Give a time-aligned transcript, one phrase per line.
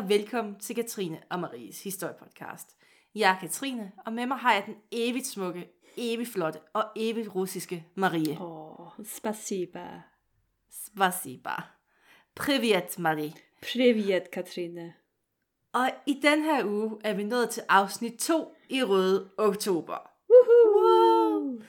[0.00, 2.76] og velkommen til Katrine og Maries historiepodcast.
[3.14, 7.34] Jeg er Katrine, og med mig har jeg den evigt smukke, evigt flotte og evigt
[7.34, 8.40] russiske Marie.
[8.40, 10.02] Åh, oh, spasiba.
[10.70, 11.50] Spasiba.
[12.34, 13.32] Privet, Marie.
[13.62, 14.94] Privet, Katrine.
[15.72, 20.10] Og i den her uge er vi nået til afsnit 2 i Røde Oktober.
[20.30, 21.62] Woohoo!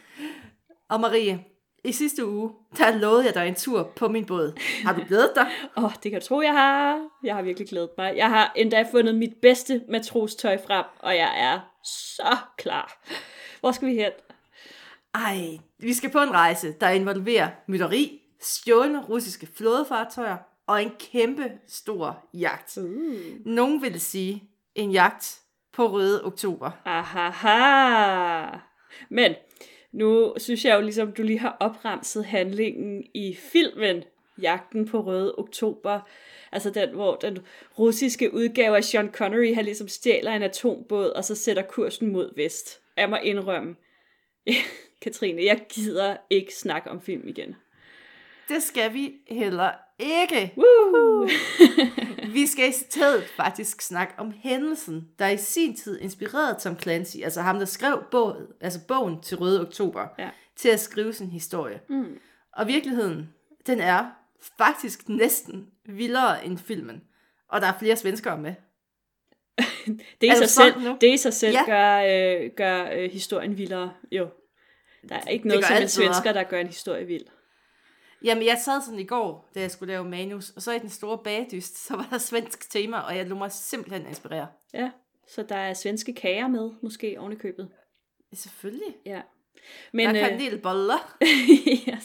[0.89, 1.45] Og Marie,
[1.83, 4.59] i sidste uge, der lovede jeg dig en tur på min båd.
[4.83, 5.47] Har du glædet dig?
[5.77, 7.07] Åh, oh, det kan du tro, jeg har.
[7.23, 8.13] Jeg har virkelig glædet mig.
[8.15, 13.03] Jeg har endda fundet mit bedste matrostøj frem, og jeg er så klar.
[13.59, 14.11] Hvor skal vi hen?
[15.13, 20.37] Ej, vi skal på en rejse, der involverer mytteri, stjålne russiske flådefartøjer
[20.67, 22.77] og en kæmpe stor jagt.
[22.77, 23.45] Uh.
[23.45, 24.43] Nogen vil sige
[24.75, 25.39] en jagt
[25.73, 26.71] på Røde Oktober.
[26.85, 28.57] Ahaha.
[29.09, 29.35] Men
[29.91, 34.03] nu synes jeg jo ligesom, du lige har opremset handlingen i filmen
[34.41, 35.99] Jagten på Røde Oktober.
[36.51, 37.39] Altså den, hvor den
[37.79, 42.35] russiske udgave af Sean Connery, han ligesom stjæler en atombåd, og så sætter kursen mod
[42.35, 42.81] vest.
[42.97, 43.75] Jeg må indrømme,
[45.01, 47.55] Katrine, jeg gider ikke snakke om film igen.
[48.49, 50.53] Det skal vi heller ikke.
[50.57, 51.27] Woo!
[52.33, 57.17] Vi skal i stedet faktisk snakke om hændelsen, der i sin tid inspirerede Tom Clancy,
[57.23, 60.29] altså ham, der skrev bogen, altså bogen til Røde Oktober, Ja.
[60.55, 61.79] til at skrive sin historie.
[61.89, 62.17] Mm.
[62.53, 63.29] Og virkeligheden,
[63.67, 64.05] den er
[64.57, 67.01] faktisk næsten vildere end filmen.
[67.49, 68.53] Og der er flere svenskere med.
[70.21, 70.97] Det Er sig selv, nu?
[71.01, 71.63] det i sig selv Ja.
[71.65, 71.97] gør,
[72.43, 73.93] øh, gør øh, historien vildere.
[74.11, 74.27] Jo.
[75.09, 77.25] Der er ikke noget som en svensker, der gør en historie vild.
[78.23, 80.89] Jamen, jeg sad sådan i går, da jeg skulle lave manus, og så i den
[80.89, 84.47] store bagdyst, så var der svensk tema, og jeg lå mig simpelthen inspirere.
[84.73, 84.91] Ja,
[85.27, 87.69] så der er svenske kager med, måske oven i købet.
[88.33, 88.95] Selvfølgelig.
[89.05, 89.21] Ja.
[89.91, 91.17] Men, der er øh, kanelboller.
[91.87, 91.97] ja,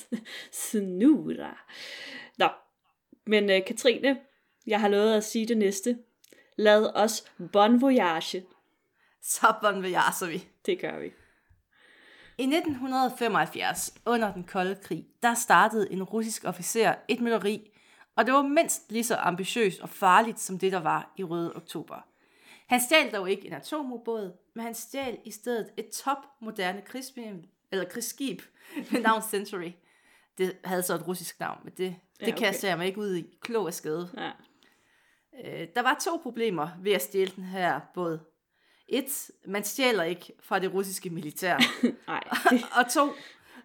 [0.53, 1.59] snura.
[2.39, 2.49] Nå,
[3.27, 4.19] men øh, Katrine,
[4.67, 5.99] jeg har lovet at sige det næste.
[6.57, 8.45] Lad os bon voyage.
[9.23, 9.97] Så bon vil
[10.29, 10.49] vi.
[10.67, 11.13] Det gør vi.
[12.39, 17.71] I 1975, under den kolde krig, der startede en russisk officer et mytteri,
[18.17, 21.57] og det var mindst lige så ambitiøst og farligt som det, der var i Røde
[21.57, 22.07] Oktober.
[22.67, 27.85] Han stjal dog ikke en atomubåd, men han stjal i stedet et topmoderne krigsskib, eller
[27.85, 28.43] krigsskib
[28.91, 29.71] med navn Century.
[30.39, 32.39] Det havde så et russisk navn, men det, det Ja, okay.
[32.39, 33.37] kaster jeg mig ikke ud i.
[33.41, 34.09] Klog af skade.
[34.17, 34.31] Ja.
[35.45, 38.19] Øh, der var to problemer ved at stjæle den her båd.
[38.89, 41.57] Et, man stjæler ikke fra det russiske militær.
[42.09, 42.23] Nej,
[42.79, 43.09] og to,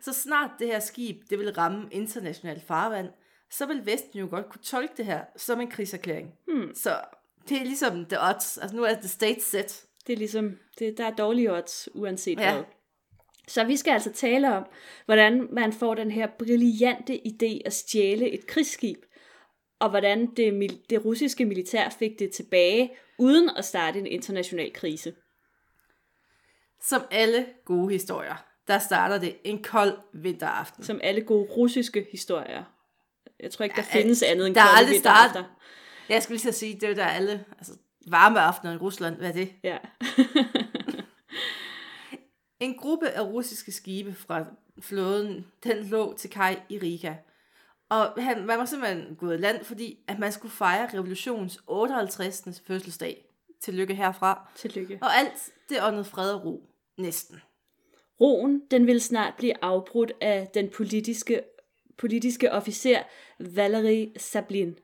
[0.02, 3.08] så snart det her skib, det vil ramme internationalt farvand,
[3.52, 6.34] så vil Vesten jo godt kunne tolke det her som en krigserklæring.
[6.48, 6.72] Hmm.
[6.76, 7.02] Så
[7.50, 8.58] det er ligesom the odds.
[8.58, 9.86] Altså nu er the state set.
[10.08, 12.54] det er ligesom, det, der er dårlige odds, uanset Ja.
[12.54, 12.64] hvad.
[13.48, 14.66] Så vi skal altså tale om,
[15.06, 18.98] hvordan man får den her brillante idé at stjæle et krigsskib,
[19.82, 25.14] og hvordan det, det russiske militær fik det tilbage, uden at starte en international krise.
[26.82, 30.84] Som alle gode historier, der starter det en kold vinteraften.
[30.84, 32.64] Som alle gode russiske historier.
[33.40, 35.44] Jeg tror ikke, der Ja, findes andet end der er kolde aldrig vinteraftener.
[35.44, 37.74] start- Jeg skulle lige at sige, det er der alle altså,
[38.08, 39.16] varme aftener i Rusland.
[39.16, 39.54] Hvad er det?
[39.64, 39.78] Ja.
[42.60, 44.46] En gruppe af russiske skibe fra
[44.82, 47.14] flåden, den lå til kaj i Riga.
[47.92, 52.62] Og han, man var simpelthen gået i land, fordi at man skulle fejre revolutionens 58.
[52.68, 53.26] fødselsdag.
[53.62, 54.52] Tillykke herfra.
[54.56, 55.00] Tillykke.
[55.02, 56.70] Og alt, det åndede fred og ro.
[56.98, 57.42] Næsten.
[58.22, 61.42] Roen, den vil snart blive afbrudt af den politiske,
[61.98, 63.00] politiske officer
[63.40, 64.78] Valery Sablin.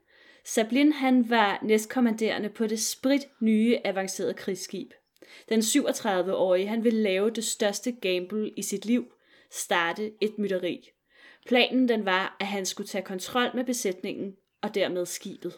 [0.46, 4.92] Sablin han var næstkommanderende på det sprit nye avancerede krigsskib.
[5.50, 9.06] Den 37-årige han ville lave det største gamble i sit liv,
[9.52, 10.92] starte et mytteri.
[11.48, 15.54] Planen den var, at han skulle tage kontrol med besætningen og dermed skibet.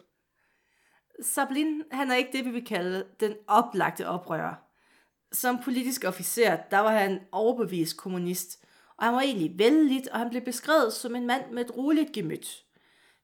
[1.21, 4.55] Sablin, han er ikke det, vi vil kalde den oplagte oprører.
[5.31, 8.65] Som politisk officer, der var han overbevist kommunist,
[8.97, 12.11] og han var egentlig vældigt, og han blev beskrevet som en mand med et roligt
[12.11, 12.65] gemyt.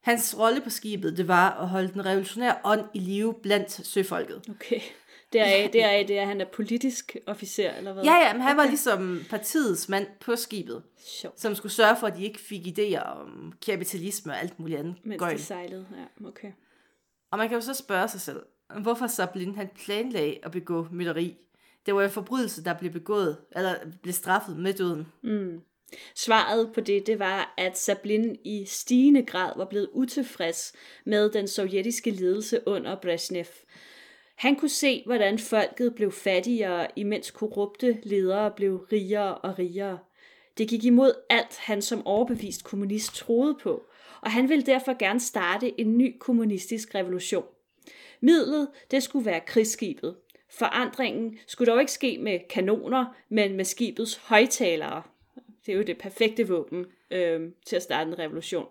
[0.01, 4.41] Hans rolle på skibet, det var at holde den revolutionære ånd i live blandt søfolket.
[4.49, 4.79] Okay.
[5.33, 8.03] Deraf, deraf det er, at han er politisk officer, eller hvad?
[8.03, 11.39] Ja, ja, men han var ligesom partiets mand på skibet, Sjovt.
[11.39, 14.95] som skulle sørge for, at de ikke fik idéer om kapitalisme og alt muligt andet
[15.03, 15.37] Mens gøjl.
[15.37, 16.51] de sejlede, ja, okay.
[17.31, 18.41] Og man kan jo så spørge sig selv,
[18.81, 21.37] hvorfor Sablin han planlagde at begå mytteri.
[21.85, 25.07] Det var en forbrydelse, der blev begået, eller blev straffet med døden.
[25.23, 25.61] Mm.
[26.15, 30.73] Svaret på det, det var, at Sablin i stigende grad var blevet utilfreds
[31.05, 33.45] med den sovjetiske ledelse under Brezhnev.
[34.35, 39.99] Han kunne se, hvordan folket blev fattigere, imens korrupte ledere blev rigere og rigere.
[40.57, 43.83] Det gik imod alt, han som overbevist kommunist troede på,
[44.21, 47.45] og han ville derfor gerne starte en ny kommunistisk revolution.
[48.21, 50.15] Midlet, det skulle være krigsskibet.
[50.49, 55.03] Forandringen skulle dog ikke ske med kanoner, men med skibets højtalere.
[55.65, 58.65] Det er jo det perfekte våben øh, til at starte en revolution.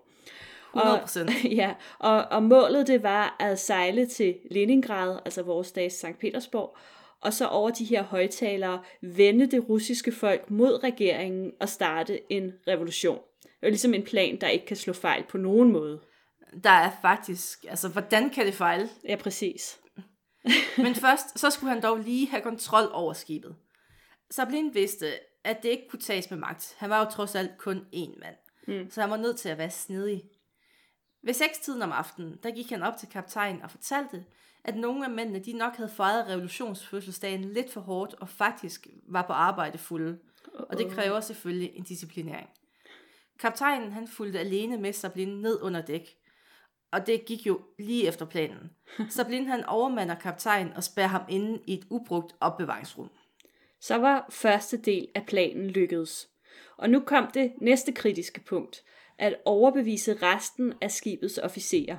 [0.75, 1.19] 100%.
[1.21, 6.19] Og, ja, og, og målet det var at sejle til Leningrad, altså vores dages Sankt
[6.19, 6.77] Petersborg,
[7.21, 12.53] og så over de her højtalere vende det russiske folk mod regeringen og starte en
[12.67, 13.19] revolution.
[13.43, 16.01] Det er ligesom en plan, der ikke kan slå fejl på nogen måde.
[16.63, 18.89] Der er faktisk, altså hvordan kan det fejle?
[19.07, 19.79] Ja, præcis.
[20.77, 23.55] Men først, så skulle han dog lige have kontrol over skibet.
[24.31, 25.07] Sablin vidste,
[25.43, 26.75] at det ikke kunne tages med magt.
[26.77, 28.35] Han var jo trods alt kun én mand.
[28.67, 28.91] Mm.
[28.91, 30.23] Så han var nødt til at være snedig.
[31.25, 34.25] Ved sekstiden om aftenen, der gik han op til kaptajnen og fortalte,
[34.63, 39.21] at nogle af mændene de nok havde fejret revolutionsfødselsdagen lidt for hårdt og faktisk var
[39.21, 40.19] på arbejde fulde.
[40.53, 42.49] Og det kræver selvfølgelig en disciplinering.
[43.39, 46.17] Kaptajnen han fulgte alene med Sablin ned under dæk.
[46.91, 48.71] Og det gik jo lige efter planen.
[49.09, 53.09] Sablin han overmander kaptajnen og spærrer ham inde i et ubrugt opbevaringsrum.
[53.81, 56.29] Så var første del af planen lykkedes.
[56.77, 58.83] Og nu kom det næste kritiske punkt,
[59.17, 61.97] at overbevise resten af skibets officerer.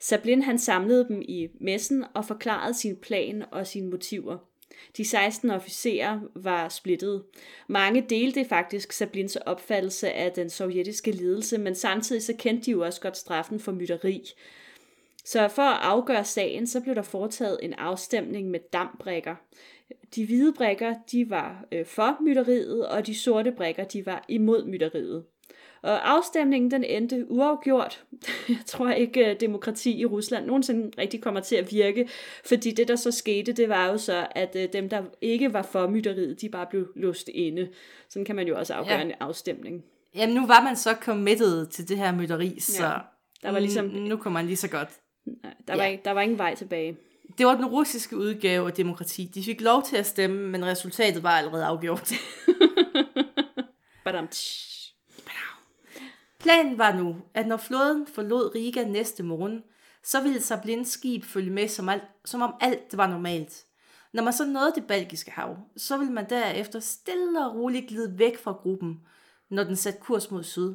[0.00, 4.38] Sablin han samlede dem i messen og forklarede sin plan og sine motiver.
[4.96, 7.24] De 16 officerer var splittet.
[7.68, 12.84] Mange delte faktisk Sablins opfattelse af den sovjetiske ledelse, men samtidig så kendte de jo
[12.84, 14.22] også godt straffen for mytteri.
[15.24, 19.34] Så for at afgøre sagen, så blev der foretaget en afstemning med dampbrikker.
[20.14, 24.64] De hvide brikker, de var øh, for mytteriet, og de sorte brikker, de var imod
[24.64, 25.24] mytteriet.
[25.82, 28.04] Og afstemningen den endte uafgjort.
[28.48, 32.08] Jeg tror ikke, at demokrati i Rusland nogensinde rigtig kommer til at virke,
[32.44, 35.62] fordi det, der så skete, det var jo så, at øh, dem, der ikke var
[35.62, 37.68] for mytteriet, de bare blev låst inde.
[38.08, 39.04] Sådan kan man jo også afgøre ja.
[39.04, 39.84] en afstemning.
[40.14, 42.92] Jamen nu var man så committed til det her mytteri, så Ja,
[43.42, 44.88] der var ligesom- nu kunne man lige så godt.
[45.26, 45.90] Nej, Der var, Ja.
[45.90, 46.96] ikke, der var ingen vej tilbage.
[47.38, 49.30] Det var den russiske udgave af demokrati.
[49.34, 52.12] De fik lov til at stemme, men resultatet var allerede afgjort.
[54.04, 54.28] Badam,
[56.50, 59.62] Planen var nu, at når flåden forlod Riga næste morgen,
[60.02, 63.64] så ville Sablins skib følge med, som, alt, som om alt var normalt.
[64.12, 68.18] Når man så nåede det baltiske hav, så ville man derefter stille og roligt glide
[68.18, 69.00] væk fra gruppen,
[69.50, 70.74] når den satte kurs mod syd.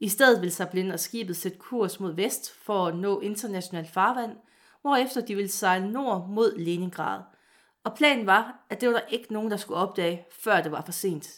[0.00, 4.36] I stedet ville Sablin og skibet sætte kurs mod vest for at nå international farvand,
[4.80, 7.20] hvorefter de ville sejle nord mod Leningrad.
[7.84, 10.82] Og planen var, at det var der ikke nogen, der skulle opdage, før det var
[10.84, 11.28] for sent.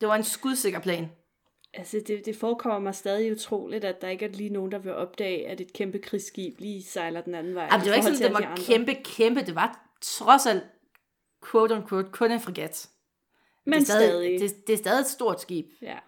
[0.00, 1.10] Det var en skudsikker plan.
[1.74, 4.92] Altså, det, det forekommer mig stadig utroligt, at der ikke er lige nogen, der vil
[4.92, 7.68] opdage, at et kæmpe krigsskib lige sejler den anden vej.
[7.70, 9.40] Jamen, det var ikke sådan, det var de kæmpe, kæmpe.
[9.40, 10.62] Det var trods alt,
[11.50, 12.88] quote unquote, kun en fregat.
[13.64, 14.40] Men det er stadig, stadig.
[14.40, 15.66] Det, det er stadig et stort skib.
[15.82, 15.98] Ja.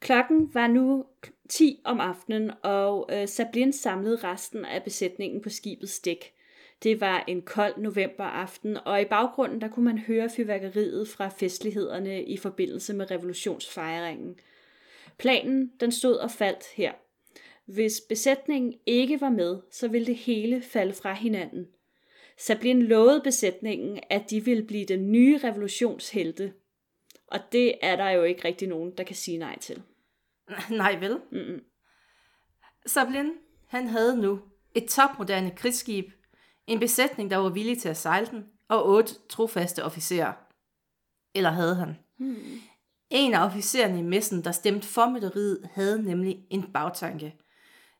[0.00, 1.04] Klokken var nu
[1.48, 6.33] 10 om aftenen, og øh, Sablin samlede resten af besætningen på skibets dæk.
[6.82, 12.24] Det var en kold novemberaften, og i baggrunden der kunne man høre fyrværkeriet fra festlighederne
[12.24, 14.36] i forbindelse med revolutionsfejringen.
[15.18, 16.92] Planen den stod og faldt her.
[17.66, 21.66] Hvis besætningen ikke var med, så ville det hele falde fra hinanden.
[22.38, 26.52] Sablin lovede besætningen, at de ville blive den nye revolutionshelte,
[27.26, 29.82] og det er der jo ikke rigtig nogen, der kan sige nej til.
[30.70, 31.20] Nej vel?
[31.32, 31.64] Mm-mm.
[32.86, 33.32] Sablin,
[33.66, 34.40] han havde nu
[34.74, 36.10] et topmoderne krigsskib,
[36.66, 40.32] en besætning, der var villig til at sejle den, og otte trofaste officerer.
[41.34, 41.98] Eller havde han?
[42.18, 42.60] Hmm.
[43.10, 47.36] En af officererne i messen, der stemte for mytteriet, havde nemlig en bagtanke.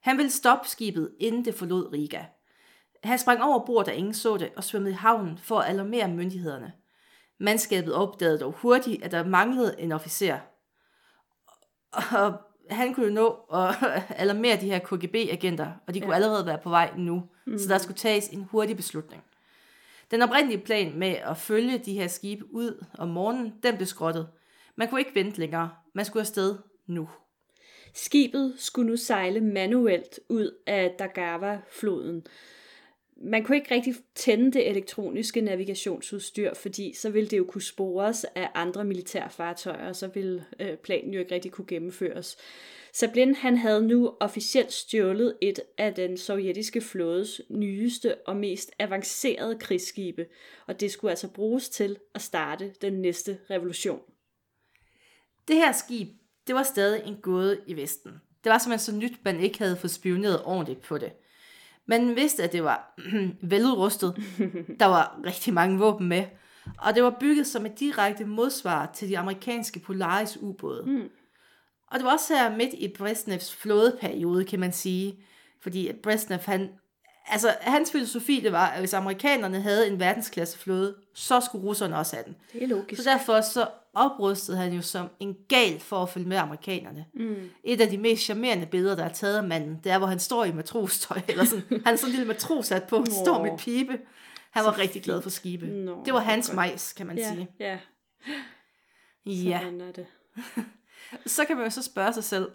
[0.01, 2.25] Han ville stoppe skibet, inden det forlod Riga.
[3.05, 6.09] Han sprang over bord, da ingen så det, og svømmede i havnen for at alarmere
[6.09, 6.73] myndighederne.
[7.41, 10.39] Mandskabet opdagede dog hurtigt, at der manglede en officer.
[11.93, 12.41] Og
[12.71, 13.75] han kunne jo nå at
[14.23, 16.15] alarmere de her KGB-agenter, og de kunne Ja.
[16.15, 17.23] allerede være på vej nu.
[17.47, 17.59] Mm.
[17.59, 19.23] Så der skulle tages en hurtig beslutning.
[20.11, 24.29] Den oprindelige plan med at følge de her skibe ud om morgenen, den blev skrottet.
[24.77, 25.71] Man kunne ikke vente længere.
[25.95, 26.57] Man skulle afsted
[26.87, 27.09] nu.
[27.95, 32.27] Skibet skulle nu sejle manuelt ud af Daugava-floden.
[33.27, 38.25] Man kunne ikke rigtig tænde det elektroniske navigationsudstyr, fordi så ville det jo kunne spores
[38.25, 42.37] af andre militære fartøjer, og så ville øh, planen jo ikke rigtig kunne gennemføres.
[42.93, 49.59] Sablin han havde nu officielt stjålet et af den sovjetiske flådes nyeste og mest avancerede
[49.59, 50.27] krigsskibe,
[50.67, 54.01] og det skulle altså bruges til at starte den næste revolution.
[55.49, 56.09] Det her skib,
[56.47, 58.13] det var stadig en gåde i Vesten.
[58.45, 61.13] Det var simpelthen så nyt, man ikke havde fået spioneret ordentligt på det.
[61.87, 62.95] Man vidste, at det var
[63.51, 64.17] veludrustet.
[64.81, 66.25] Der var rigtig mange våben med.
[66.79, 70.83] Og det var bygget som et direkte modsvar til de amerikanske Polaris ubåde.
[70.87, 71.09] Mm.
[71.87, 75.25] Og det var også her midt i Brezhnevs flådeperiode, kan man sige.
[75.63, 76.69] Fordi Brezhnev, han,
[77.27, 81.97] Altså, hans filosofi, det var, at hvis amerikanerne havde en verdensklasse flåde, så skulle russerne
[81.99, 82.37] også have den.
[82.53, 83.03] Det er logisk.
[83.03, 87.05] Så derfor så oprustede han jo som en gal for at følge med amerikanerne.
[87.15, 87.51] Mm.
[87.65, 90.19] Et af de mest charmerende billeder, der er taget af manden, det er, hvor han
[90.19, 93.99] står i matrostøj, eller sådan, han er sådan en lille matrosat på, står med pibe.
[94.51, 95.67] Han var rigtig glad for skibe.
[95.67, 96.57] Nå, det var hans godt.
[96.57, 97.49] majs, kan man ja, sige.
[97.61, 97.79] ja,
[99.27, 99.61] Ja.
[99.63, 100.07] sådan er det.
[101.27, 102.49] Så kan man jo så spørge sig selv,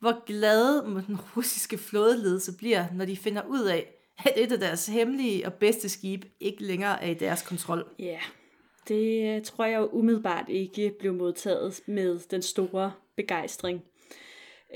[0.00, 3.86] hvor glade må den russiske flådeledelse bliver, når de finder ud af,
[4.18, 7.84] at et af deres hemmelige og bedste skib ikke længere er i deres kontrol.
[7.98, 8.18] Ja,
[8.88, 13.82] det øh, tror jeg jo umiddelbart ikke blev modtaget med den store begejstring.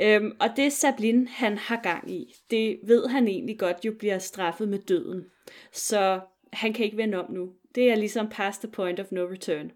[0.00, 4.18] Øhm, og det Sablin, han har gang i, det ved han egentlig godt jo bliver
[4.18, 5.24] straffet med døden.
[5.72, 6.20] Så
[6.52, 7.52] han kan ikke vende om nu.
[7.74, 9.70] Det er ligesom past the point of no return.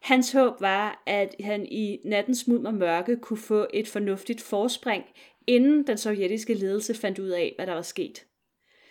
[0.00, 5.04] Hans håb var, at han i nattens mulm og mørke kunne få et fornuftigt forspring,
[5.46, 8.26] inden den sovjetiske ledelse fandt ud af, hvad der var sket.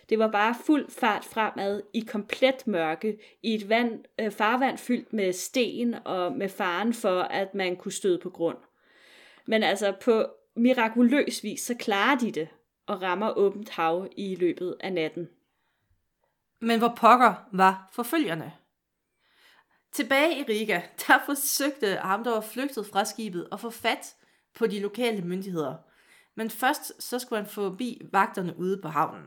[0.09, 5.13] Det var bare fuld fart fremad i komplet mørke, i et vand, øh, farvand fyldt
[5.13, 8.57] med sten og med faren for, at man kunne støde på grund.
[9.45, 10.25] Men altså på
[10.55, 12.47] mirakuløs vis, så klarer de det
[12.87, 15.29] og rammer åbent hav i løbet af natten.
[16.61, 18.53] Men hvor pokker var forfølgerne?
[19.91, 24.15] Tilbage i Riga, der forsøgte ham, der var flygtet fra skibet, at få fat
[24.53, 25.75] på de lokale myndigheder.
[26.35, 29.25] Men først så skulle han forbi vagterne ude på havnen.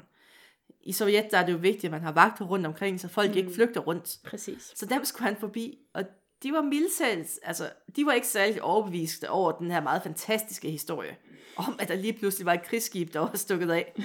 [0.83, 3.31] I Sovjet der er det jo vigtigt, at man har vagter rundt omkring, så folk
[3.31, 3.37] mm.
[3.37, 4.19] ikke flygter rundt.
[4.25, 4.73] Præcis.
[4.75, 6.05] Så dem skulle han forbi, og
[6.43, 11.17] de var mildtalt, altså, de var ikke særlig overbeviste over den her meget fantastiske historie,
[11.57, 13.95] om at der lige pludselig var et krigsskib, der var stukket af.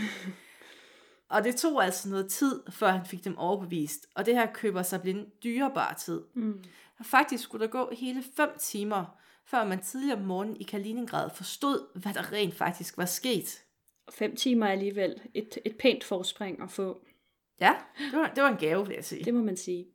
[1.29, 4.83] Og det tog altså noget tid, før han fik dem overbevist, og det her køber
[4.83, 6.21] sig blind dyrebar tid.
[6.33, 6.63] Mm.
[7.01, 9.05] Faktisk skulle der gå hele fem timer,
[9.45, 13.63] før man tidligere om morgenen i Kaliningrad forstod, hvad der rent faktisk var sket.
[14.13, 17.01] Fem timer er alligevel et, et pænt forspring at få.
[17.61, 17.75] Ja,
[18.11, 19.23] det var, det var en gave, vil jeg sige.
[19.23, 19.85] Det må man sige.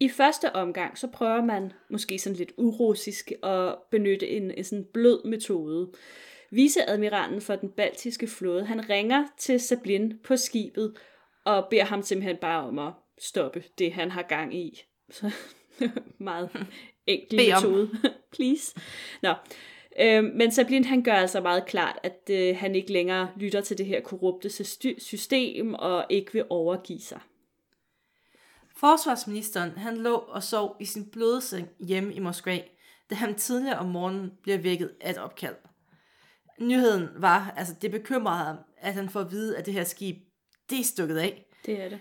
[0.00, 4.86] I første omgang, så prøver man måske sådan lidt urussisk at benytte en, en sådan
[4.92, 5.92] blød metode.
[6.50, 10.96] Viceadmiralen for den baltiske flåde, han ringer til Sablin på skibet
[11.44, 14.82] og beder ham simpelthen bare om at stoppe det, han har gang i.
[15.10, 15.30] Så
[16.18, 16.50] meget
[17.06, 17.90] enkel metode.
[18.36, 18.80] Please.
[19.22, 19.34] Nå.
[20.00, 23.78] Øh, men Sablin han gør altså meget klart, at øh, han ikke længere lytter til
[23.78, 27.20] det her korrupte syste- system og ikke vil overgive sig.
[28.76, 32.60] Forsvarsministeren, han lå og sov i sin blødseng hjemme i Moskva,
[33.10, 35.54] da han tidligere om morgenen bliver vækket af et opkald.
[36.60, 40.16] Nyheden var, altså det bekymrede ham, at han får at vide, at det her skib,
[40.70, 41.46] det er stukket af.
[41.66, 41.98] Det er det.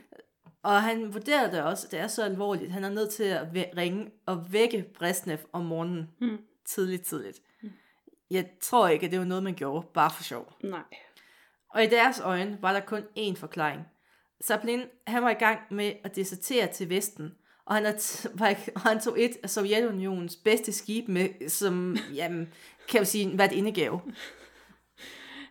[0.64, 3.48] Og han vurderede det også, at det er så alvorligt, han er nødt til at
[3.78, 6.10] ringe og vække Brezhnev om morgenen.
[6.22, 6.38] Mm.
[6.66, 7.42] Tidligt, tidligt.
[8.32, 10.54] Jeg tror ikke, at det var noget, man gjorde bare for sjov.
[10.64, 10.84] Nej.
[11.74, 13.82] Og i deres øjne var der kun én forklaring.
[14.46, 17.32] Chaplin, han var i gang med at desertere til Vesten,
[17.66, 17.84] og han,
[18.34, 22.54] var, og han tog et af Sovjetunionens bedste skib med, som, jamen,
[22.90, 24.02] kan jeg sige, en hvert indegave.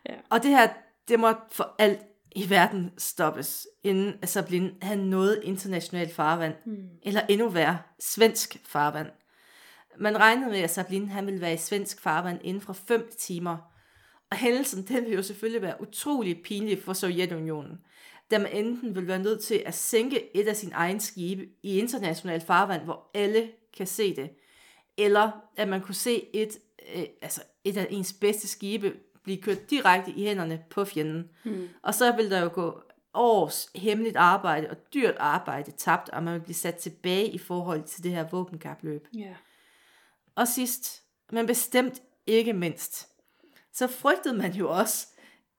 [0.09, 0.15] Ja.
[0.29, 0.69] Og det her,
[1.07, 1.99] det måtte for alt
[2.35, 6.89] i verden stoppes, inden Chaplin han nåede internationalt farvand, mm.
[7.03, 9.07] eller endnu værre, svensk farvand.
[9.99, 13.57] Man regnede med, at Chaplin han ville være i svensk farvand inden for 5 timer,
[14.31, 17.77] og hændelsen den vil jo selvfølgelig være utrolig pinlig for Sovjetunionen,
[18.31, 21.79] da man enten vil være nødt til at sænke et af sine egne skibe i
[21.79, 24.29] internationalt farvand, hvor alle kan se det,
[24.97, 26.57] eller at man kunne se et,
[26.95, 31.29] øh, altså et af ens bedste skibe blive kørt direkte i hænderne på fjenden.
[31.43, 31.69] Hmm.
[31.83, 32.81] Og så vil der jo gå
[33.13, 37.83] års hemmeligt arbejde og dyrt arbejde tabt, og man vil blive sat tilbage i forhold
[37.83, 39.07] til det her våbenkapløb.
[39.13, 39.33] Ja.
[40.37, 43.07] Og sidst, men bestemt ikke mindst,
[43.73, 45.07] så frygtede man jo også,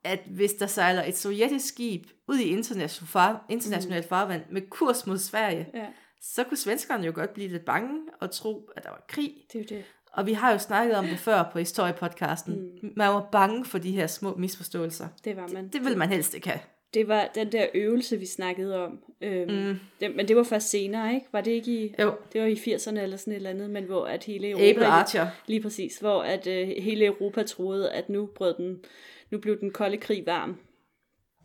[0.04, 5.06] at hvis der sejler et sovjetisk skib ud i international, far, international farvand med kurs
[5.06, 5.87] mod Sverige, ja.
[6.23, 9.35] så kunne svenskerne jo godt blive lidt bange og tro, at der var krig.
[9.52, 9.85] Det er jo det.
[10.12, 12.54] Og vi har jo snakket om det før på historiepodcasten.
[12.82, 12.92] Mm.
[12.97, 15.08] Man var bange for de her små misforståelser.
[15.25, 15.68] Det var man.
[15.68, 16.61] Det vil man helst ikke have.
[16.95, 18.99] Det var den der øvelse, vi snakkede om.
[19.21, 19.80] Øhm, mm.
[20.00, 21.26] det, men det var først senere, ikke?
[21.33, 21.95] Var det ikke i...
[21.99, 22.12] Jo.
[22.33, 24.85] Det var i 80'erne eller sådan et eller andet, men hvor at hele Europa...
[24.85, 25.26] Archer.
[25.47, 28.85] Lige præcis, hvor at øh, hele Europa troede, at nu brød den...
[29.30, 30.57] Nu blev den kolde krig varm.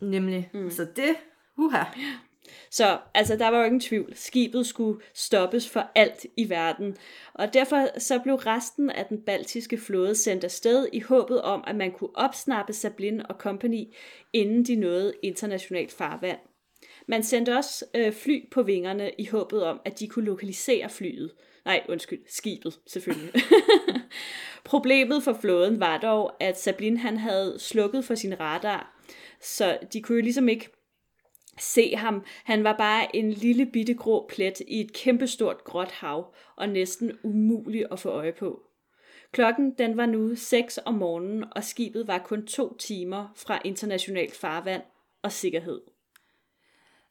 [0.00, 0.50] Nemlig.
[0.54, 0.70] Mm.
[0.70, 1.16] Så det...
[1.58, 1.84] Uha.
[2.70, 4.12] Så altså, der var jo ingen tvivl.
[4.16, 6.96] Skibet skulle stoppes for alt i verden.
[7.34, 11.76] Og derfor så blev resten af den baltiske flåde sendt afsted i håbet om, at
[11.76, 13.84] man kunne opsnappe Sablin og company,
[14.32, 16.38] inden de nåede internationalt farvand.
[17.08, 21.32] Man sendte også øh, fly på vingerne i håbet om, at de kunne lokalisere flyet.
[21.64, 23.32] Nej, undskyld, skibet selvfølgelig.
[24.64, 29.00] Problemet for flåden var dog, at Sablin han havde slukket for sin radar,
[29.40, 30.70] så de kunne jo ligesom ikke
[31.58, 32.24] se ham.
[32.44, 37.18] Han var bare en lille bitte grå plet i et kæmpestort gråt hav, og næsten
[37.22, 38.62] umulig at få øje på.
[39.32, 44.36] Klokken den var nu 6 om morgenen, og skibet var kun to timer fra internationalt
[44.36, 44.82] farvand
[45.22, 45.80] og sikkerhed.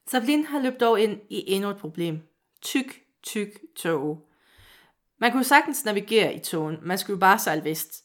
[0.06, 2.20] Sablin har løbet dog ind i endnu et problem.
[2.62, 4.28] Tyk, tyk tog.
[5.18, 8.03] Man kunne sagtens navigere i togen, man skulle bare sejle vest.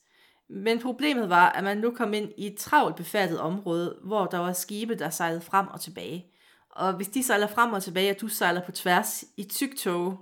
[0.50, 4.38] Men problemet var, at man nu kom ind i et travlt befattet område, hvor der
[4.38, 6.25] var skibe, der sejlede frem og tilbage.
[6.70, 10.18] Og hvis de sejler frem og tilbage, og du sejler på tværs i tyk tog,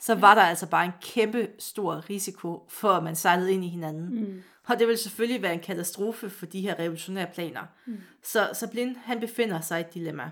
[0.00, 3.68] så var der altså bare en kæmpe stor risiko for, at man sejlede ind i
[3.68, 4.20] hinanden.
[4.20, 4.42] Mm.
[4.66, 7.62] Og det ville selvfølgelig være en katastrofe for de her revolutionære planer.
[7.86, 8.00] Mm.
[8.22, 10.30] Så, så Blind, han befinder sig i et dilemma.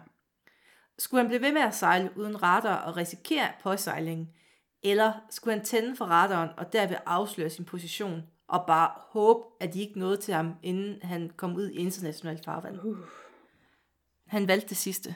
[0.98, 4.28] Skulle han blive ved med at sejle uden radar og risikere påsejlingen,
[4.82, 9.74] eller skulle han tænde for radaren og derved afsløre sin position og bare håbe, at
[9.74, 12.78] de ikke nåede til ham, inden han kom ud i internationalt farvand?
[12.84, 12.98] Uh.
[14.26, 15.14] Han valgte det sidste.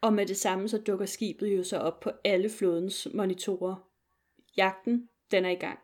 [0.00, 3.76] Og med det samme så dukker skibet jo så op på alle flådens monitorer.
[4.56, 5.78] Jagten, den er i gang.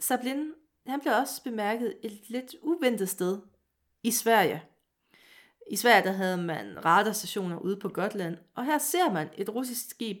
[0.00, 0.52] Sablin,
[0.86, 3.38] han blev også bemærket et lidt uventet sted
[4.02, 4.62] i Sverige.
[5.70, 9.90] I Sverige der havde man radarstationer ude på Gotland, og her ser man et russisk
[9.90, 10.16] skib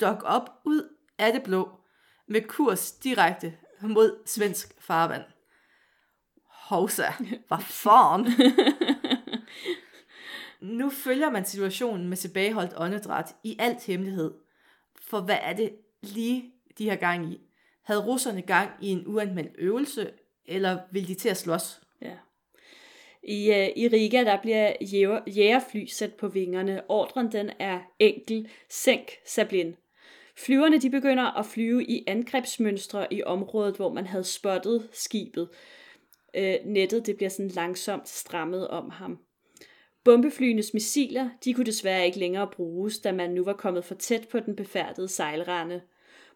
[0.00, 1.70] dokke op ud af det blå
[2.32, 5.22] med kurs direkte mod svensk farvand.
[6.46, 7.12] Hovsa,
[7.48, 8.32] hvad fanden?
[10.78, 14.34] nu følger man situationen med tilbageholdt åndedræt i alt hemmelighed.
[15.00, 15.72] For hvad er det
[16.02, 17.40] lige, de har gang i?
[17.82, 20.10] Havde russerne gang i en uanmeldt øvelse,
[20.46, 21.80] eller vil de til at slås?
[22.00, 22.16] Ja.
[23.22, 26.90] I, uh, I Riga der bliver jæger, jægerfly sat på vingerne.
[26.90, 28.48] Ordren den er enkel.
[28.68, 29.76] Sænk Sablin.
[30.36, 35.48] Flyverne de begynder at flyve i angrebsmønstre i området, hvor man havde spottet skibet.
[36.34, 39.18] Øh, nettet det bliver sådan langsomt strammet om ham.
[40.04, 44.28] Bombeflyenes missiler de kunne desværre ikke længere bruges, da man nu var kommet for tæt
[44.28, 45.80] på den befærdede sejlrende.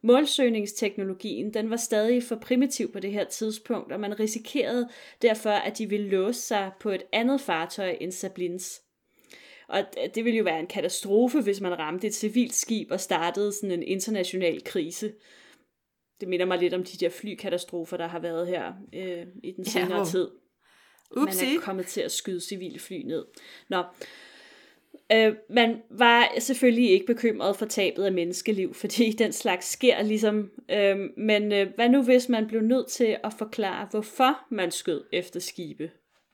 [0.03, 4.89] Målsøgningsteknologien den var stadig for primitiv på det her tidspunkt, og man risikerede
[5.23, 8.83] derfor, at de ville låse sig på et andet fartøj end Sablins.
[9.69, 13.53] Og det ville jo være en katastrofe, hvis man ramte et civilt skib og startede
[13.53, 15.13] sådan en international krise.
[16.21, 19.65] Det minder mig lidt om de der flykatastrofer, der har været her øh, i den
[19.65, 20.29] senere ja, tid.
[21.17, 21.45] Upsi.
[21.45, 23.25] Man er kommet til at skyde civile fly ned.
[23.69, 23.83] Nå.
[25.13, 30.51] Øh, man var selvfølgelig ikke bekymret for tabet af menneskeliv, fordi den slags sker ligesom.
[30.71, 35.05] Øh, men øh, hvad nu hvis man blev nødt til at forklare, hvorfor man skød
[35.13, 35.91] efter skibe?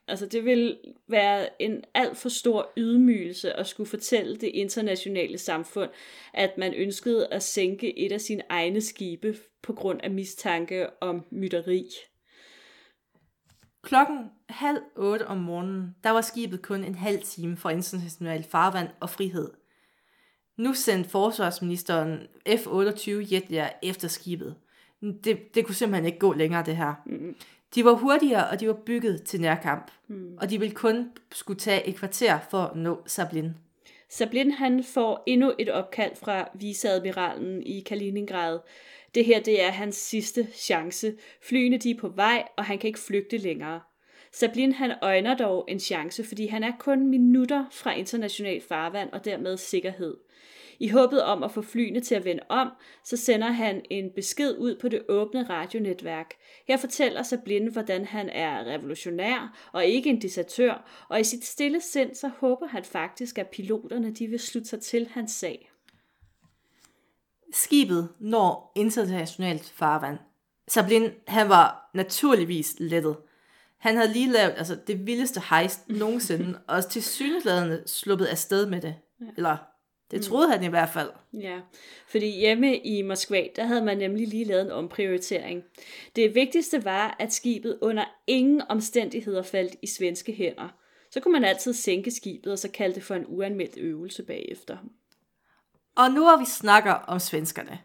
[0.07, 5.89] Altså det ville være en alt for stor ydmygelse at skulle fortælle det internationale samfund,
[6.33, 11.25] at man ønskede at sænke et af sine egne skibe på grund af mistanke om
[11.31, 11.89] mytteri.
[13.81, 18.89] Klokken halv otte om morgenen, der var skibet kun en halv time fra international farvand
[18.99, 19.51] og frihed.
[20.57, 24.55] Nu sendte forsvarsministeren F-28 jetjager efter skibet.
[25.23, 26.93] Det, det kunne simpelthen ikke gå længere, det her.
[27.05, 27.35] Mm.
[27.75, 29.91] De var hurtigere, og de var bygget til nærkamp.
[30.07, 30.37] Mm.
[30.37, 33.49] Og de ville kun skulle tage et kvarter for at nå Sablin.
[34.09, 38.59] Sablin han får endnu et opkald fra viceadmiralen i Kaliningrad,
[39.15, 41.13] det her, det er hans sidste chance.
[41.41, 43.81] Flyene, de er på vej, og han kan ikke flygte længere.
[44.31, 49.25] Sablin han øjner dog en chance, fordi han er kun minutter fra international farvand og
[49.25, 50.17] dermed sikkerhed.
[50.83, 52.69] I håbet om at få flyene til at vende om,
[53.03, 56.33] så sender han en besked ud på det åbne radionetværk.
[56.67, 61.81] Her fortæller Sablin, hvordan han er revolutionær og ikke en desertør, og i sit stille
[61.81, 65.71] sind så håber han faktisk, at piloterne de vil slutte sig til hans sag.
[67.53, 70.17] Skibet når internationalt farvand.
[70.67, 73.17] Sablin, han var naturligvis lettet.
[73.77, 78.81] Han havde lige lavet altså, det vildeste heist nogensinde, og til synligheden sluppet afsted med
[78.81, 78.95] det.
[79.21, 79.25] Ja.
[79.37, 79.57] Eller,
[80.13, 80.25] det mm.
[80.25, 80.51] troede mm.
[80.51, 81.09] han i hvert fald.
[81.33, 81.59] Ja,
[82.07, 85.63] fordi hjemme i Moskva, der havde man nemlig lige lavet en omprioritering.
[86.15, 90.75] Det vigtigste var, at skibet under ingen omstændigheder faldt i svenske hænder.
[91.11, 94.77] Så kunne man altid sænke skibet, og så kalde det for en uanmeldt øvelse bagefter.
[95.95, 97.79] Og nu har vi snakker om svenskerne.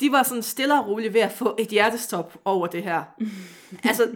[0.00, 3.02] De var sådan stille og roligt ved at få et hjertestop over det her.
[3.88, 4.10] altså,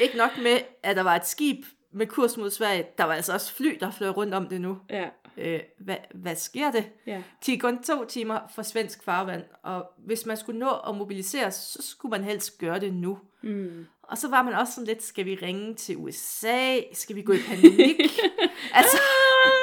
[0.00, 2.86] ikke nok med, at der var et skib med kurs mod Sverige.
[2.98, 4.78] Der var altså også fly, der fløj rundt om det nu.
[4.90, 5.08] Ja.
[5.36, 6.84] Øh, hvad, hvad sker det?
[7.06, 7.22] Ja.
[7.46, 11.50] De er kun to timer fra svensk farvand, og hvis man skulle nå at mobilisere,
[11.50, 13.18] så skulle man helst gøre det nu.
[13.42, 13.86] Mm.
[14.02, 16.78] Og så var man også sådan lidt, skal vi ringe til USA?
[16.92, 18.00] Skal vi gå i panik?
[18.74, 18.98] altså,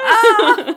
[0.08, 0.74] ah!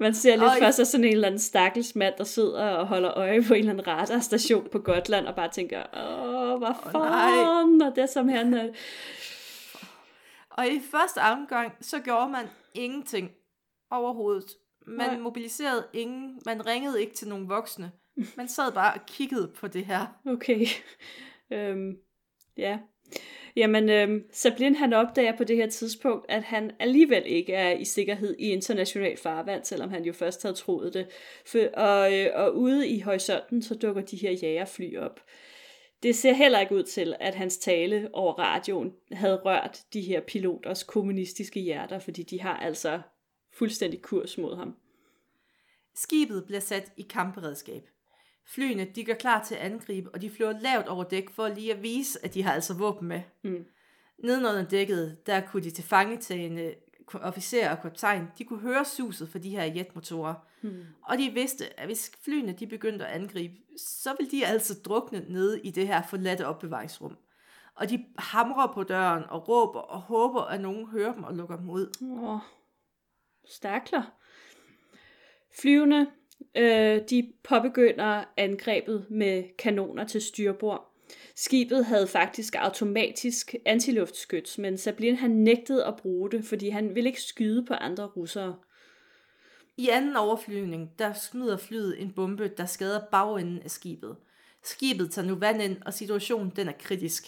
[0.00, 3.18] Man ser lidt for sig sådan en eller anden stakkels mand, der sidder og holder
[3.18, 7.88] øje på en eller anden radarstation på Gotland, og bare tænker, åh, hvad fanden, oh,
[7.88, 8.70] og det som han...
[10.56, 13.30] Og i første omgang, så gjorde man ingenting
[13.90, 14.50] overhovedet.
[14.86, 15.18] Man Nej.
[15.18, 17.92] mobiliserede ingen, man ringede ikke til nogen voksne.
[18.36, 20.06] Man sad bare og kiggede på det her.
[20.26, 20.66] Okay.
[21.52, 21.96] øhm,
[22.56, 22.78] ja.
[23.56, 27.84] Jamen, øhm, Sablin han opdager på det her tidspunkt, at han alligevel ikke er i
[27.84, 31.06] sikkerhed i international farvand, selvom han jo først havde troet det.
[31.46, 35.20] For, og, øh, og ude i horisonten, så dukker de her jagerfly op.
[36.06, 40.20] Det ser heller ikke ud til, at hans tale over radioen havde rørt de her
[40.20, 43.00] piloters kommunistiske hjerter, fordi de har altså
[43.52, 44.76] fuldstændig kurs mod ham.
[45.94, 47.88] Skibet bliver sat i kampberedskab.
[48.54, 51.74] Flyene de gør klar til at angribe, og de flyver lavt over dæk for lige
[51.74, 53.20] at vise, at de har altså våben med.
[53.42, 53.64] Mm.
[54.18, 56.74] Nedenunder dækket, der kunne de til fangetagende
[57.14, 60.34] officerer og kaptajn, de kunne høre suset fra de her jetmotorer.
[60.62, 60.84] Mm.
[61.02, 65.24] Og de vidste, at hvis flyene de begyndte at angribe, så ville de altså drukne
[65.28, 67.16] nede i det her forladte opbevaringsrum.
[67.74, 71.56] Og de hamrer på døren og råber og håber, at nogen hører dem og lukker
[71.56, 71.86] dem ud.
[72.02, 72.38] Åh,
[73.46, 74.02] stakler.
[75.60, 76.06] Flyvende,
[76.54, 80.85] øh, de påbegynder angrebet med kanoner til styrbord.
[81.38, 87.10] Skibet havde faktisk automatisk antiluftskyts, men Sablin han nægtede at bruge det, fordi han ville
[87.10, 88.56] ikke skyde på andre russere.
[89.76, 94.16] I anden overflyvning, der smider flyet en bombe, der skader bagenden af skibet.
[94.62, 97.26] Skibet tager nu vand ind, og situationen den er kritisk.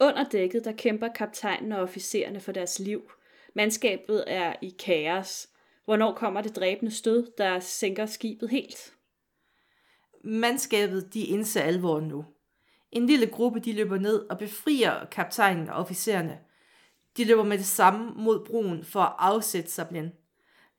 [0.00, 3.10] Under dækket, der kæmper kaptajnen og officererne for deres liv.
[3.54, 5.48] Mandskabet er i kaos.
[5.84, 8.94] Hvornår kommer det dræbende stød, der sænker skibet helt?
[10.24, 12.24] Mandskabet, de indser alvoren nu.
[12.92, 16.38] En lille gruppe, de løber ned og befrier kaptajnen og officererne.
[17.16, 20.10] De løber med det samme mod broen for at afsætte Sablin.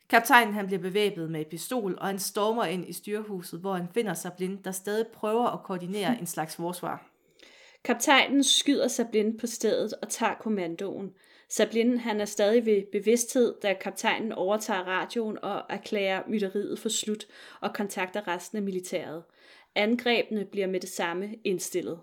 [0.10, 3.88] Kaptajnen han bliver bevæbnet med et pistol, og han stormer ind i styrehuset, hvor han
[3.94, 7.10] finder Sablin, der stadig prøver at koordinere en slags forsvar.
[7.84, 11.12] Kaptajnen skyder Sablin på stedet og tager kommandoen.
[11.50, 17.26] Sablin han er stadig ved bevidsthed, da kaptajnen overtager radioen og erklærer mytteriet for slut
[17.62, 19.24] og kontakter resten af militæret.
[19.76, 22.00] Angrebene bliver med det samme indstillet.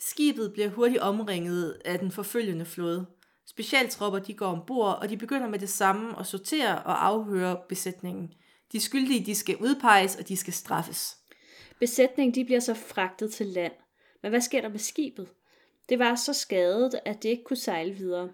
[0.00, 3.06] Skibet bliver hurtigt omringet af den forfølgende flåde.
[3.46, 8.32] Specialtropper de går ombord, og de begynder med det samme at sortere og afhøre besætningen.
[8.72, 11.16] De skyldige de skal udpeges, og de skal straffes.
[11.80, 13.72] Besætningen de bliver så fragtet til land.
[14.22, 15.28] Men hvad sker der med skibet?
[15.90, 18.28] Det var så skadet, at det ikke kunne sejle videre.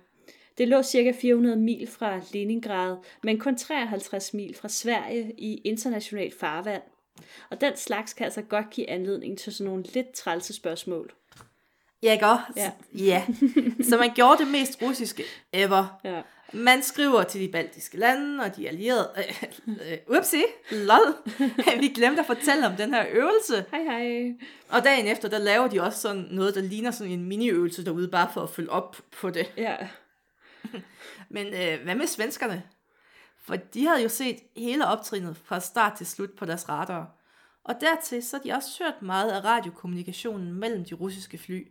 [0.59, 1.13] Det lå ca.
[1.21, 6.83] 400 mil fra Leningrad, men kun 53 mil fra Sverige i internationalt farvand.
[7.51, 11.13] Og den slags kan altså godt give anledning til sådan nogle lidt trælse spørgsmål.
[12.03, 12.45] Ja, ikke også?
[12.57, 12.73] Ja.
[12.95, 13.27] ja.
[13.91, 16.01] Så man gjorde det mest russiske ever.
[16.05, 16.23] Ja.
[16.53, 19.11] Man skriver til de baltiske lande og de allierede.
[19.67, 21.15] Øh, upsi, lol.
[21.81, 23.65] Vi glemte at fortælle om den her øvelse.
[23.71, 24.35] Hej hej.
[24.69, 28.09] Og dagen efter, der laver de også sådan noget, der ligner sådan en mini-øvelse derude,
[28.09, 29.53] bare for at følge op på det.
[29.57, 29.77] Ja.
[31.29, 32.63] Men øh, hvad med svenskerne?
[33.43, 37.11] For de havde jo set hele optrinet fra start til slut på deres radar.
[37.65, 41.69] Og dertil så har de også hørt meget af radiokommunikationen mellem de russiske fly.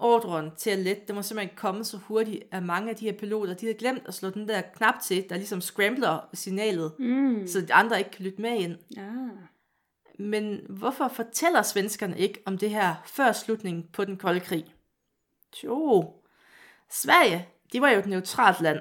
[0.00, 3.12] Ordren til at lette, det må simpelthen komme så hurtigt, at mange af de her
[3.12, 7.46] piloter, de havde glemt at slå den der knap til, der ligesom scrambler signalet, Mm.
[7.46, 8.76] så de andre ikke kan lytte med ind.
[8.98, 9.36] Ah.
[10.18, 14.64] Men hvorfor fortæller svenskerne ikke om det her før slutningen på den kolde krig?
[15.64, 16.12] Jo,
[16.90, 18.78] Sverige, det var jo et neutralt land.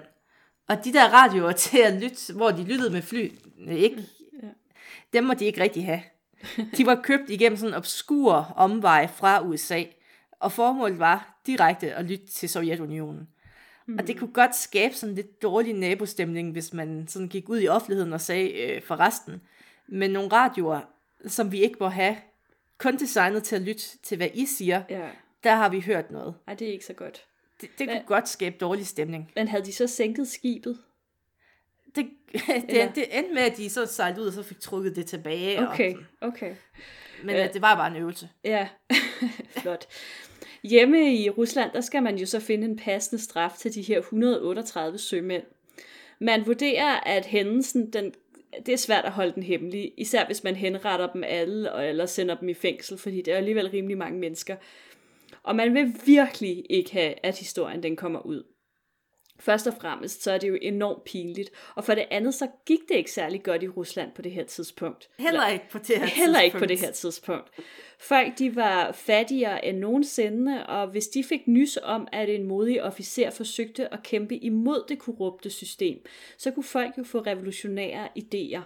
[0.68, 3.32] Og de der radioer til at lytte, hvor de lyttede med fly,
[3.68, 4.06] ikke,
[4.44, 4.48] Ja.
[5.14, 6.02] dem må de ikke rigtig have.
[6.78, 9.84] De var købt igennem sådan en obskur omvej fra USA,
[10.40, 13.28] og formålet var direkte at lytte til Sovjetunionen.
[13.86, 13.98] Mm.
[14.00, 17.68] Og det kunne godt skabe sådan lidt dårlig nabostemning, hvis man sådan gik ud i
[17.68, 19.42] offentligheden og sagde øh, for resten.
[19.88, 20.82] Men nogle radioer,
[21.28, 22.18] som vi ikke må have,
[22.78, 25.10] kun designet til at lytte til, hvad I siger, Ja.
[25.44, 26.36] der har vi hørt noget.
[26.48, 27.26] Ej, det er ikke så godt.
[27.62, 28.06] Det, det kunne Hvad?
[28.08, 29.32] godt skabe dårlig stemning.
[29.36, 30.80] Men havde de så sænket skibet?
[31.96, 32.10] Det,
[32.70, 35.70] det, det endte med, at de så sejlede ud og så fik trukket det tilbage.
[35.70, 36.56] Okay, Og, okay.
[37.24, 37.44] men Øh.
[37.46, 37.54] øh.
[37.54, 38.30] det var bare en øvelse.
[38.44, 38.68] Ja,
[39.62, 39.86] flot.
[40.64, 44.00] Hjemme i Rusland, der skal man jo så finde en passende straf til de her
[44.00, 45.44] 138 sømænd.
[46.20, 48.14] Man vurderer, at hændelsen, den,
[48.66, 52.06] det er svært at holde den hemmelig, især hvis man henretter dem alle, og eller
[52.06, 54.56] sender dem i fængsel, fordi det er alligevel rimelig mange mennesker.
[55.44, 58.44] Og man vil virkelig ikke have, at historien den kommer ud.
[59.40, 61.52] Først og fremmest, så er det jo enormt pinligt.
[61.76, 64.44] Og for det andet, så gik det ikke særlig godt i Rusland på det her
[64.44, 65.10] tidspunkt.
[65.20, 66.82] Heller ikke på det her Heller ikke på tidspunkt.
[66.82, 67.50] det her tidspunkt.
[68.00, 72.84] Folk de var fattigere end nogensinde, og hvis de fik nys om, at en modig
[72.84, 76.06] officer forsøgte at kæmpe imod det korrupte system,
[76.38, 78.62] så kunne folk jo få revolutionære idéer.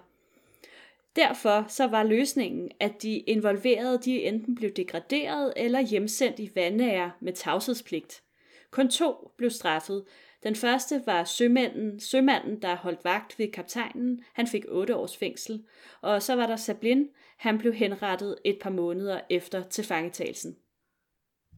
[1.15, 7.11] Derfor så var løsningen, at de involverede de enten blev degraderet eller hjemsendt i vandære
[7.19, 8.23] med tavshedspligt.
[8.71, 10.03] Kun to blev straffet.
[10.43, 14.23] Den første var sømanden, sømanden, der holdt vagt ved kaptajnen.
[14.33, 15.65] Han fik otte års fængsel.
[16.01, 17.09] Og så var der Sablin.
[17.37, 20.55] Han blev henrettet et par måneder efter tilfangetagelsen.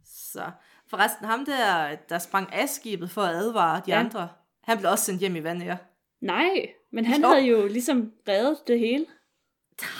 [0.05, 0.51] Så
[0.87, 3.99] forresten, ham der, der sprang af skibet for at advare de Ja.
[3.99, 4.29] andre,
[4.63, 5.77] han blev også sendt hjem i vandet.
[6.21, 7.27] Nej, men han Jo.
[7.27, 9.05] havde jo ligesom reddet det hele.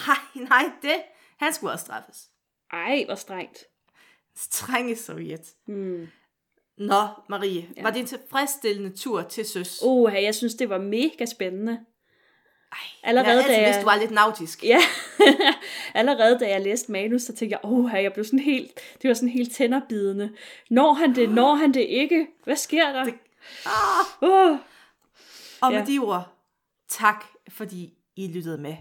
[0.07, 1.03] Nej, nej, det.
[1.37, 2.29] Han skulle også straffes.
[2.71, 3.57] Ej, hvor strengt.
[4.35, 5.53] Strenge Sovjet.
[5.65, 6.07] Hmm.
[6.77, 7.65] Nå, Marie, Ja.
[7.77, 7.83] ja.
[7.83, 9.79] var det en tilfredsstillende tur til søs?
[9.83, 11.79] Oha, jeg synes, det var mega spændende.
[12.71, 14.63] Ej, allerede jeg da jeg- vidst, du var lidt nautisk.
[14.63, 14.79] Ja,
[15.93, 19.13] allerede da jeg læste manus, så tænkte jeg, åh, jeg blev sådan helt, det var
[19.13, 20.31] sådan helt tænderbidende.
[20.69, 22.27] Når han det, når han det ikke?
[22.43, 23.03] Hvad sker der?
[23.03, 23.13] Det-
[23.65, 24.57] Ah, Åh,
[25.61, 25.79] og Ja.
[25.79, 26.27] med de ord,
[26.89, 28.75] tak fordi I lyttede med.